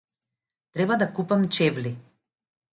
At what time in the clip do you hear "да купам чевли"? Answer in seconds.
1.01-1.95